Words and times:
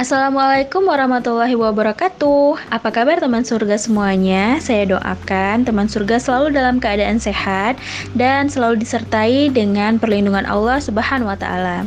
Assalamualaikum 0.00 0.88
warahmatullahi 0.88 1.52
wabarakatuh. 1.60 2.72
Apa 2.72 2.88
kabar 2.88 3.20
teman 3.20 3.44
surga 3.44 3.76
semuanya? 3.76 4.56
Saya 4.56 4.96
doakan 4.96 5.68
teman 5.68 5.92
surga 5.92 6.16
selalu 6.16 6.56
dalam 6.56 6.80
keadaan 6.80 7.20
sehat 7.20 7.76
dan 8.16 8.48
selalu 8.48 8.80
disertai 8.80 9.52
dengan 9.52 10.00
perlindungan 10.00 10.48
Allah 10.48 10.80
Subhanahu 10.80 11.28
wa 11.28 11.36
taala. 11.36 11.84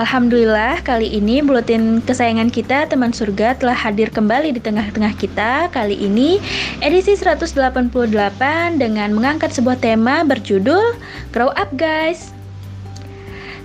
Alhamdulillah 0.00 0.80
kali 0.80 1.12
ini 1.12 1.44
buletin 1.44 2.00
kesayangan 2.08 2.48
kita 2.48 2.88
teman 2.88 3.12
surga 3.12 3.52
telah 3.60 3.76
hadir 3.76 4.08
kembali 4.08 4.56
di 4.56 4.60
tengah-tengah 4.64 5.12
kita 5.20 5.68
Kali 5.76 6.00
ini 6.00 6.40
edisi 6.80 7.18
188 7.20 8.14
dengan 8.80 9.12
mengangkat 9.12 9.52
sebuah 9.52 9.76
tema 9.82 10.24
berjudul 10.24 10.96
Grow 11.36 11.52
Up 11.52 11.68
Guys 11.76 12.32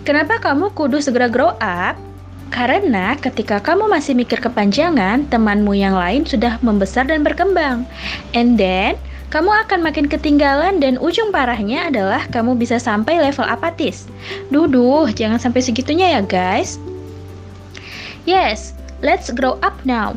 Kenapa 0.01 0.41
kamu 0.41 0.73
kudu 0.73 0.97
segera 0.97 1.29
grow 1.29 1.53
up? 1.61 2.04
Karena 2.53 3.17
ketika 3.17 3.57
kamu 3.59 3.89
masih 3.89 4.13
mikir 4.13 4.39
kepanjangan, 4.39 5.27
temanmu 5.27 5.73
yang 5.75 5.97
lain 5.97 6.23
sudah 6.23 6.61
membesar 6.61 7.09
dan 7.09 7.25
berkembang. 7.25 7.83
And 8.37 8.55
then, 8.55 8.95
kamu 9.33 9.51
akan 9.67 9.83
makin 9.83 10.07
ketinggalan 10.07 10.79
dan 10.79 10.95
ujung 11.01 11.33
parahnya 11.33 11.91
adalah 11.91 12.23
kamu 12.29 12.55
bisa 12.55 12.79
sampai 12.79 13.19
level 13.19 13.43
apatis. 13.43 14.07
Duduh, 14.53 15.11
jangan 15.11 15.41
sampai 15.41 15.59
segitunya 15.65 16.15
ya 16.15 16.21
guys. 16.23 16.79
Yes, 18.23 18.71
let's 19.03 19.33
grow 19.33 19.59
up 19.59 19.75
now. 19.83 20.15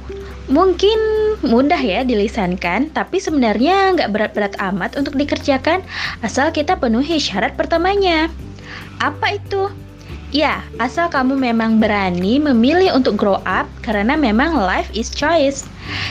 Mungkin 0.49 0.97
mudah 1.45 1.77
ya 1.77 2.07
dilisankan, 2.07 2.95
tapi 2.97 3.21
sebenarnya 3.21 3.99
nggak 3.99 4.11
berat-berat 4.15 4.55
amat 4.73 4.97
untuk 4.97 5.19
dikerjakan 5.19 5.85
asal 6.25 6.49
kita 6.49 6.79
penuhi 6.79 7.21
syarat 7.21 7.53
pertamanya. 7.59 8.33
Apa 9.03 9.37
itu? 9.37 9.69
Ya, 10.29 10.61
asal 10.77 11.09
kamu 11.09 11.41
memang 11.41 11.81
berani 11.81 12.37
memilih 12.37 12.93
untuk 12.93 13.17
grow 13.17 13.41
up 13.48 13.65
karena 13.81 14.12
memang 14.12 14.61
life 14.61 14.93
is 14.93 15.09
choice. 15.09 15.65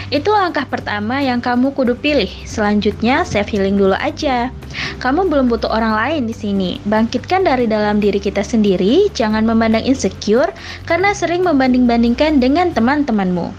Itu 0.10 0.34
langkah 0.34 0.66
pertama 0.66 1.22
yang 1.22 1.38
kamu 1.38 1.70
kudu 1.78 1.94
pilih. 1.94 2.26
Selanjutnya 2.42 3.22
self 3.22 3.46
healing 3.54 3.78
dulu 3.78 3.94
aja. 3.94 4.50
Kamu 4.98 5.30
belum 5.30 5.54
butuh 5.54 5.70
orang 5.70 5.94
lain 5.94 6.22
di 6.26 6.34
sini. 6.34 6.82
Bangkitkan 6.90 7.46
dari 7.46 7.70
dalam 7.70 8.02
diri 8.02 8.18
kita 8.18 8.42
sendiri, 8.42 9.06
jangan 9.14 9.46
memandang 9.46 9.86
insecure 9.86 10.50
karena 10.90 11.14
sering 11.14 11.46
membanding-bandingkan 11.46 12.42
dengan 12.42 12.74
teman-temanmu. 12.74 13.54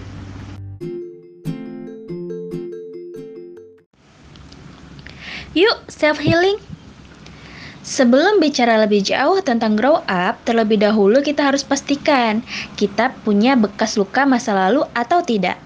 Yuk, 5.55 5.79
self 5.87 6.19
healing. 6.19 6.68
Sebelum 7.89 8.37
bicara 8.37 8.77
lebih 8.85 9.01
jauh 9.01 9.41
tentang 9.41 9.73
grow 9.73 10.05
up, 10.05 10.37
terlebih 10.45 10.77
dahulu 10.77 11.25
kita 11.25 11.41
harus 11.49 11.65
pastikan 11.65 12.45
kita 12.77 13.17
punya 13.25 13.57
bekas 13.57 13.97
luka 13.97 14.29
masa 14.29 14.53
lalu 14.53 14.85
atau 14.93 15.25
tidak. 15.25 15.57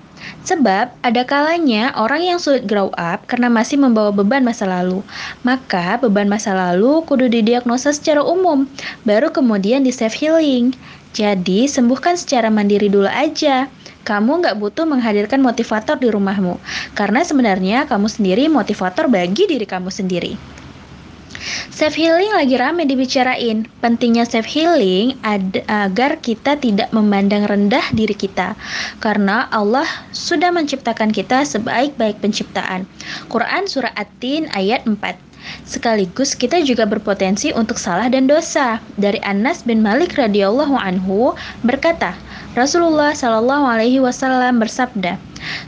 Sebab 0.47 0.95
ada 1.03 1.23
kalanya 1.27 1.91
orang 1.98 2.23
yang 2.23 2.39
sulit 2.39 2.62
grow 2.70 2.95
up 2.95 3.27
karena 3.27 3.50
masih 3.50 3.75
membawa 3.75 4.15
beban 4.15 4.47
masa 4.47 4.70
lalu. 4.70 5.03
Maka 5.43 5.98
beban 5.98 6.31
masa 6.31 6.55
lalu 6.55 7.03
kudu 7.11 7.27
didiagnosa 7.27 7.91
secara 7.91 8.23
umum, 8.23 8.70
baru 9.03 9.34
kemudian 9.34 9.83
di 9.83 9.91
self 9.91 10.15
healing. 10.15 10.78
Jadi 11.11 11.67
sembuhkan 11.67 12.15
secara 12.15 12.55
mandiri 12.55 12.87
dulu 12.87 13.11
aja. 13.11 13.67
Kamu 14.06 14.47
nggak 14.47 14.62
butuh 14.62 14.87
menghadirkan 14.87 15.43
motivator 15.43 15.98
di 15.98 16.06
rumahmu, 16.06 16.55
karena 16.95 17.27
sebenarnya 17.27 17.91
kamu 17.91 18.06
sendiri 18.06 18.47
motivator 18.47 19.11
bagi 19.11 19.50
diri 19.50 19.67
kamu 19.67 19.91
sendiri. 19.91 20.52
Self 21.73 21.97
healing 21.97 22.37
lagi 22.37 22.61
rame 22.61 22.84
dibicarain. 22.84 23.65
Pentingnya 23.81 24.28
self 24.28 24.45
healing 24.45 25.17
ad 25.25 25.65
agar 25.65 26.20
kita 26.20 26.61
tidak 26.61 26.92
memandang 26.92 27.48
rendah 27.48 27.81
diri 27.97 28.12
kita. 28.12 28.53
Karena 29.01 29.48
Allah 29.48 29.88
sudah 30.12 30.53
menciptakan 30.53 31.09
kita 31.16 31.49
sebaik-baik 31.49 32.21
penciptaan. 32.21 32.84
Quran 33.33 33.65
surah 33.65 33.88
At-Tin 33.97 34.53
ayat 34.53 34.84
4. 34.84 35.00
Sekaligus 35.65 36.37
kita 36.37 36.60
juga 36.60 36.84
berpotensi 36.84 37.56
untuk 37.56 37.81
salah 37.81 38.12
dan 38.12 38.28
dosa. 38.28 38.77
Dari 39.00 39.19
Anas 39.25 39.65
bin 39.65 39.81
Malik 39.81 40.21
radhiyallahu 40.21 40.77
anhu 40.77 41.33
berkata, 41.65 42.12
Rasulullah 42.53 43.17
Shallallahu 43.17 43.65
Alaihi 43.65 43.97
Wasallam 43.97 44.61
bersabda, 44.61 45.17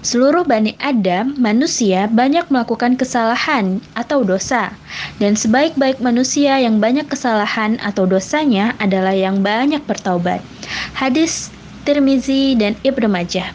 seluruh 0.05 0.45
bani 0.45 0.77
Adam 0.85 1.33
manusia 1.41 2.05
banyak 2.13 2.45
melakukan 2.53 3.01
kesalahan 3.01 3.81
atau 3.97 4.21
dosa, 4.21 4.69
dan 5.17 5.33
sebaik-baik 5.33 5.97
manusia 6.05 6.61
yang 6.61 6.85
banyak 6.85 7.09
kesalahan 7.09 7.81
atau 7.81 8.05
dosanya 8.05 8.77
adalah 8.85 9.17
yang 9.17 9.41
banyak 9.41 9.81
bertaubat. 9.89 10.45
Hadis 10.93 11.49
Tirmizi 11.89 12.53
dan 12.53 12.77
Ibnu 12.85 13.09
Majah. 13.09 13.49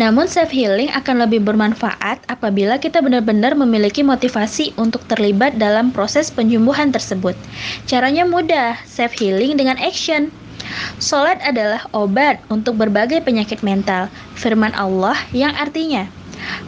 Namun 0.00 0.32
self 0.32 0.48
healing 0.48 0.88
akan 0.96 1.28
lebih 1.28 1.44
bermanfaat 1.44 2.24
apabila 2.32 2.80
kita 2.80 3.04
benar-benar 3.04 3.52
memiliki 3.52 4.00
motivasi 4.00 4.72
untuk 4.80 5.04
terlibat 5.12 5.60
dalam 5.60 5.92
proses 5.92 6.32
penyembuhan 6.32 6.88
tersebut. 6.88 7.36
Caranya 7.84 8.24
mudah, 8.24 8.80
self 8.88 9.12
healing 9.20 9.60
dengan 9.60 9.76
action. 9.76 10.32
Solat 10.96 11.40
adalah 11.44 11.84
obat 11.92 12.40
untuk 12.48 12.80
berbagai 12.80 13.20
penyakit 13.22 13.60
mental. 13.60 14.08
Firman 14.36 14.72
Allah 14.76 15.16
yang 15.32 15.52
artinya, 15.56 16.08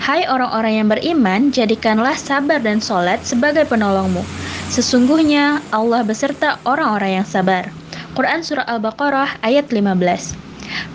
Hai 0.00 0.24
orang-orang 0.24 0.80
yang 0.80 0.88
beriman, 0.88 1.40
jadikanlah 1.52 2.16
sabar 2.16 2.58
dan 2.58 2.80
solat 2.80 3.20
sebagai 3.22 3.68
penolongmu. 3.68 4.24
Sesungguhnya 4.72 5.60
Allah 5.70 6.02
beserta 6.02 6.56
orang-orang 6.64 7.20
yang 7.22 7.26
sabar. 7.28 7.68
Quran 8.16 8.40
Surah 8.42 8.66
Al-Baqarah 8.66 9.38
ayat 9.44 9.70
15 9.70 10.48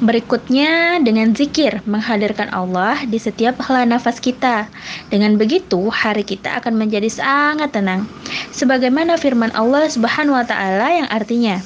Berikutnya 0.04 1.02
dengan 1.02 1.34
zikir 1.34 1.82
menghadirkan 1.90 2.52
Allah 2.54 3.02
di 3.10 3.18
setiap 3.18 3.58
hela 3.66 3.88
nafas 3.88 4.22
kita. 4.22 4.70
Dengan 5.10 5.40
begitu 5.40 5.90
hari 5.90 6.22
kita 6.22 6.62
akan 6.62 6.78
menjadi 6.78 7.10
sangat 7.10 7.74
tenang. 7.74 8.06
Sebagaimana 8.54 9.18
firman 9.18 9.50
Allah 9.58 9.90
Subhanahu 9.90 10.38
wa 10.38 10.46
taala 10.46 10.94
yang 10.94 11.10
artinya, 11.10 11.58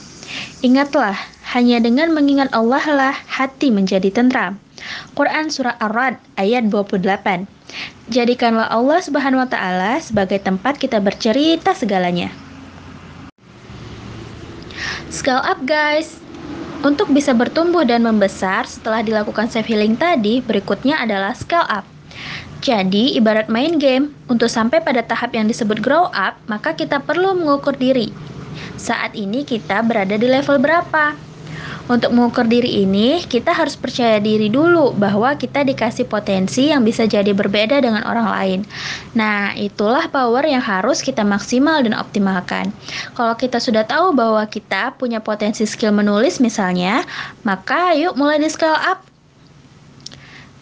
Ingatlah, 0.59 1.15
hanya 1.55 1.79
dengan 1.79 2.11
mengingat 2.11 2.51
Allah 2.51 2.83
lah 2.91 3.15
hati 3.31 3.71
menjadi 3.71 4.11
tentram. 4.11 4.59
Quran 5.17 5.49
Surah 5.49 5.79
Ar-Rad 5.81 6.19
ayat 6.38 6.69
28 6.69 7.47
Jadikanlah 8.07 8.71
Allah 8.71 8.99
Subhanahu 9.03 9.43
wa 9.43 9.49
Ta'ala 9.49 9.99
sebagai 9.99 10.39
tempat 10.39 10.79
kita 10.79 11.03
bercerita 11.03 11.75
segalanya. 11.75 12.31
Scale 15.11 15.43
up, 15.43 15.59
guys! 15.67 16.19
Untuk 16.85 17.09
bisa 17.09 17.33
bertumbuh 17.33 17.83
dan 17.83 18.05
membesar 18.05 18.69
setelah 18.69 19.01
dilakukan 19.01 19.49
self 19.49 19.66
healing 19.66 19.97
tadi, 19.97 20.39
berikutnya 20.45 21.01
adalah 21.01 21.33
scale 21.33 21.67
up. 21.67 21.83
Jadi, 22.61 23.17
ibarat 23.17 23.49
main 23.49 23.81
game, 23.81 24.13
untuk 24.29 24.47
sampai 24.47 24.79
pada 24.79 25.01
tahap 25.03 25.33
yang 25.33 25.49
disebut 25.49 25.81
grow 25.81 26.07
up, 26.13 26.37
maka 26.45 26.77
kita 26.77 27.01
perlu 27.01 27.33
mengukur 27.33 27.73
diri, 27.75 28.13
saat 28.79 29.13
ini 29.18 29.44
kita 29.44 29.81
berada 29.85 30.16
di 30.16 30.28
level 30.29 30.57
berapa. 30.62 31.28
Untuk 31.88 32.12
mengukur 32.12 32.44
diri 32.44 32.84
ini, 32.84 33.23
kita 33.23 33.56
harus 33.56 33.79
percaya 33.79 34.19
diri 34.19 34.51
dulu 34.51 34.91
bahwa 35.00 35.31
kita 35.40 35.63
dikasih 35.63 36.03
potensi 36.03 36.67
yang 36.67 36.84
bisa 36.84 37.07
jadi 37.07 37.31
berbeda 37.31 37.79
dengan 37.79 38.03
orang 38.03 38.28
lain. 38.28 38.59
Nah, 39.16 39.56
itulah 39.56 40.12
power 40.12 40.44
yang 40.44 40.59
harus 40.59 41.00
kita 41.00 41.23
maksimal 41.23 41.79
dan 41.79 41.96
optimalkan. 41.96 42.75
Kalau 43.16 43.40
kita 43.40 43.63
sudah 43.63 43.88
tahu 43.88 44.12
bahwa 44.12 44.44
kita 44.51 45.00
punya 45.00 45.23
potensi 45.23 45.63
skill 45.63 45.96
menulis 45.96 46.44
misalnya, 46.44 47.07
maka 47.47 47.96
yuk 47.96 48.19
mulai 48.19 48.35
di 48.35 48.51
scale 48.51 48.75
up. 48.84 49.16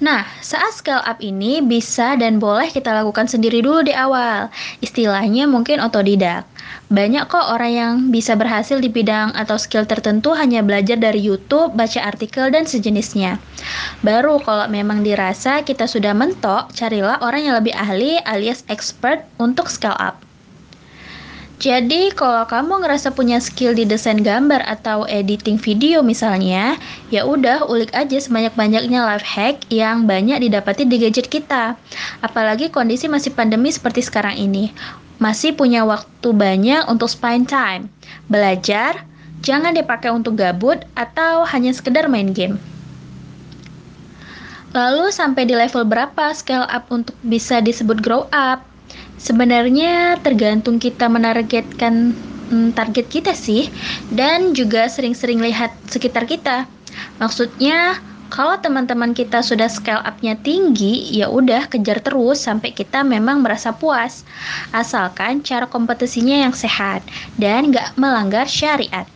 Nah, 0.03 0.27
saat 0.43 0.75
scale 0.75 0.99
up 1.07 1.23
ini 1.23 1.63
bisa 1.63 2.19
dan 2.19 2.35
boleh 2.35 2.67
kita 2.67 2.91
lakukan 2.91 3.31
sendiri 3.31 3.63
dulu 3.63 3.79
di 3.87 3.95
awal. 3.95 4.51
Istilahnya 4.83 5.47
mungkin 5.47 5.79
otodidak. 5.79 6.43
Banyak 6.91 7.31
kok 7.31 7.47
orang 7.55 7.71
yang 7.71 7.93
bisa 8.11 8.35
berhasil 8.35 8.83
di 8.83 8.91
bidang 8.91 9.31
atau 9.39 9.55
skill 9.55 9.87
tertentu 9.87 10.35
hanya 10.35 10.59
belajar 10.59 10.99
dari 10.99 11.23
YouTube, 11.23 11.79
baca 11.79 12.03
artikel, 12.03 12.51
dan 12.51 12.67
sejenisnya. 12.67 13.39
Baru 14.03 14.43
kalau 14.43 14.67
memang 14.67 14.99
dirasa 14.99 15.63
kita 15.63 15.87
sudah 15.87 16.11
mentok, 16.11 16.75
carilah 16.75 17.15
orang 17.23 17.47
yang 17.47 17.55
lebih 17.55 17.71
ahli 17.71 18.19
alias 18.27 18.67
expert 18.67 19.23
untuk 19.39 19.71
scale 19.71 19.95
up. 19.95 20.24
Jadi, 21.55 22.11
kalau 22.11 22.43
kamu 22.43 22.83
ngerasa 22.83 23.15
punya 23.15 23.39
skill 23.39 23.71
di 23.71 23.87
desain 23.87 24.19
gambar 24.19 24.59
atau 24.67 25.07
editing 25.07 25.55
video 25.55 26.03
misalnya, 26.03 26.75
ya 27.07 27.23
udah 27.23 27.63
ulik 27.71 27.95
aja 27.95 28.19
sebanyak-banyaknya 28.19 28.99
life 28.99 29.23
hack 29.23 29.63
yang 29.71 30.03
banyak 30.03 30.43
didapati 30.43 30.83
di 30.83 30.99
gadget 30.99 31.31
kita. 31.31 31.79
Apalagi 32.19 32.67
kondisi 32.67 33.07
masih 33.07 33.31
pandemi 33.31 33.71
seperti 33.71 34.03
sekarang 34.03 34.35
ini 34.35 34.75
masih 35.15 35.55
punya 35.55 35.87
waktu 35.87 36.29
banyak 36.35 36.91
untuk 36.91 37.07
spend 37.07 37.47
time. 37.47 37.87
Belajar, 38.27 39.07
jangan 39.39 39.71
dipakai 39.71 40.11
untuk 40.11 40.35
gabut 40.35 40.83
atau 40.91 41.47
hanya 41.47 41.71
sekedar 41.71 42.11
main 42.11 42.35
game. 42.35 42.59
Lalu 44.75 45.07
sampai 45.07 45.47
di 45.47 45.55
level 45.55 45.87
berapa 45.87 46.35
scale 46.35 46.67
up 46.67 46.91
untuk 46.91 47.15
bisa 47.23 47.63
disebut 47.63 48.03
grow 48.03 48.27
up? 48.35 48.74
Sebenarnya 49.15 50.19
tergantung 50.19 50.77
kita 50.77 51.07
menargetkan 51.07 52.13
hmm, 52.51 52.75
target 52.75 53.07
kita 53.07 53.33
sih 53.33 53.71
dan 54.11 54.53
juga 54.53 54.85
sering-sering 54.91 55.41
lihat 55.41 55.73
sekitar 55.87 56.27
kita. 56.27 56.67
Maksudnya, 57.19 57.99
kalau 58.33 58.59
teman-teman 58.59 59.15
kita 59.15 59.39
sudah 59.39 59.71
scale 59.71 60.03
up-nya 60.03 60.35
tinggi, 60.43 61.07
ya 61.15 61.31
udah 61.31 61.71
kejar 61.71 62.03
terus 62.03 62.43
sampai 62.43 62.75
kita 62.75 63.05
memang 63.05 63.39
merasa 63.39 63.71
puas. 63.71 64.27
Asalkan 64.75 65.39
cara 65.45 65.69
kompetisinya 65.69 66.43
yang 66.43 66.51
sehat 66.51 67.05
dan 67.39 67.71
nggak 67.71 67.95
melanggar 67.95 68.43
syariat. 68.49 69.07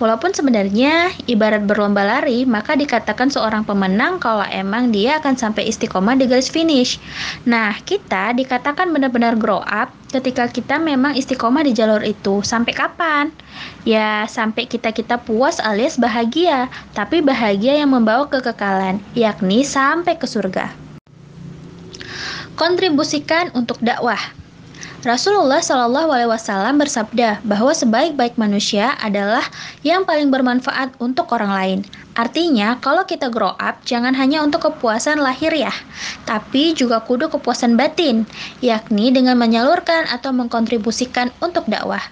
Walaupun 0.00 0.32
sebenarnya 0.32 1.12
ibarat 1.28 1.64
berlomba 1.68 2.04
lari, 2.04 2.48
maka 2.48 2.72
dikatakan 2.72 3.28
seorang 3.28 3.68
pemenang 3.68 4.16
kalau 4.16 4.44
emang 4.48 4.88
dia 4.88 5.20
akan 5.20 5.36
sampai 5.36 5.68
istiqomah 5.68 6.16
di 6.16 6.24
garis 6.24 6.48
finish. 6.48 6.96
Nah, 7.44 7.76
kita 7.84 8.32
dikatakan 8.32 8.88
benar-benar 8.90 9.36
grow 9.36 9.60
up 9.60 9.92
ketika 10.10 10.48
kita 10.50 10.80
memang 10.80 11.14
istiqomah 11.14 11.62
di 11.62 11.76
jalur 11.76 12.02
itu. 12.02 12.42
Sampai 12.42 12.72
kapan? 12.72 13.30
Ya, 13.84 14.24
sampai 14.24 14.66
kita-kita 14.66 15.20
puas 15.20 15.60
alias 15.60 16.00
bahagia, 16.00 16.72
tapi 16.96 17.20
bahagia 17.20 17.76
yang 17.78 17.92
membawa 17.92 18.26
kekekalan, 18.26 18.98
yakni 19.12 19.62
sampai 19.62 20.16
ke 20.16 20.26
surga. 20.26 20.72
Kontribusikan 22.56 23.48
untuk 23.56 23.80
dakwah. 23.80 24.39
Rasulullah 25.00 25.64
Shallallahu 25.64 26.12
Alaihi 26.12 26.28
Wasallam 26.28 26.76
bersabda 26.76 27.40
bahwa 27.40 27.72
sebaik-baik 27.72 28.36
manusia 28.36 28.96
adalah 29.00 29.44
yang 29.80 30.04
paling 30.04 30.28
bermanfaat 30.28 30.92
untuk 31.00 31.32
orang 31.32 31.52
lain. 31.52 31.78
Artinya, 32.12 32.76
kalau 32.84 33.08
kita 33.08 33.32
grow 33.32 33.56
up, 33.56 33.80
jangan 33.88 34.12
hanya 34.12 34.44
untuk 34.44 34.68
kepuasan 34.68 35.24
lahir 35.24 35.56
ya, 35.56 35.72
tapi 36.28 36.76
juga 36.76 37.00
kudu 37.00 37.32
kepuasan 37.32 37.80
batin, 37.80 38.28
yakni 38.60 39.08
dengan 39.08 39.40
menyalurkan 39.40 40.04
atau 40.10 40.36
mengkontribusikan 40.36 41.32
untuk 41.40 41.64
dakwah. 41.64 42.02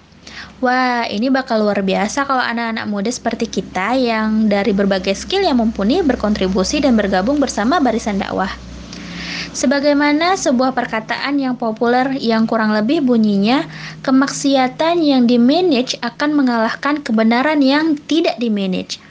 Wah, 0.59 1.07
ini 1.07 1.31
bakal 1.31 1.63
luar 1.63 1.85
biasa 1.85 2.27
kalau 2.27 2.43
anak-anak 2.43 2.85
muda 2.89 3.11
seperti 3.13 3.47
kita 3.47 3.95
yang 3.95 4.51
dari 4.51 4.75
berbagai 4.75 5.15
skill 5.15 5.45
yang 5.45 5.61
mumpuni 5.61 6.03
berkontribusi 6.03 6.83
dan 6.83 6.99
bergabung 6.99 7.39
bersama 7.39 7.79
barisan 7.79 8.19
dakwah. 8.19 8.51
Sebagaimana 9.49 10.37
sebuah 10.37 10.77
perkataan 10.77 11.41
yang 11.41 11.57
populer 11.57 12.13
yang 12.21 12.45
kurang 12.45 12.69
lebih 12.69 13.01
bunyinya, 13.01 13.65
kemaksiatan 14.05 15.01
yang 15.01 15.25
dimanage 15.25 15.97
akan 16.05 16.37
mengalahkan 16.37 17.01
kebenaran 17.01 17.59
yang 17.65 17.97
tidak 18.05 18.37
dimanage. 18.37 19.01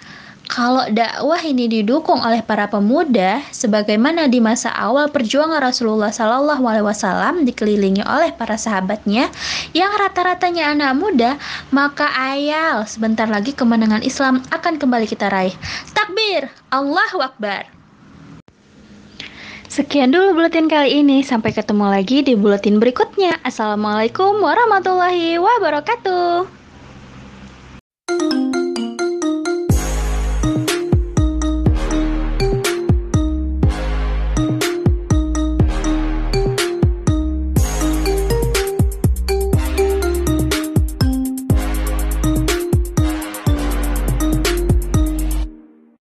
Kalau 0.48 0.88
dakwah 0.88 1.44
ini 1.44 1.68
didukung 1.68 2.24
oleh 2.24 2.40
para 2.40 2.64
pemuda, 2.72 3.44
sebagaimana 3.52 4.32
di 4.32 4.40
masa 4.40 4.72
awal 4.72 5.12
perjuangan 5.12 5.60
Rasulullah 5.60 6.08
Sallallahu 6.08 6.64
Alaihi 6.64 6.88
Wasallam 6.88 7.44
dikelilingi 7.44 8.00
oleh 8.00 8.32
para 8.32 8.56
sahabatnya 8.56 9.28
yang 9.76 9.92
rata-ratanya 9.92 10.72
anak 10.72 10.96
muda, 10.96 11.36
maka 11.68 12.08
ayal 12.16 12.88
sebentar 12.88 13.28
lagi 13.28 13.52
kemenangan 13.52 14.00
Islam 14.00 14.40
akan 14.48 14.80
kembali 14.80 15.04
kita 15.04 15.28
raih. 15.28 15.52
Takbir, 15.92 16.48
Allahu 16.72 17.20
Akbar. 17.20 17.77
Sekian 19.68 20.08
dulu 20.08 20.40
buletin 20.40 20.64
kali 20.64 21.04
ini. 21.04 21.20
Sampai 21.20 21.52
ketemu 21.52 21.92
lagi 21.92 22.24
di 22.24 22.32
buletin 22.32 22.80
berikutnya. 22.80 23.36
Assalamualaikum 23.44 24.40
warahmatullahi 24.40 25.36
wabarakatuh. 25.36 26.57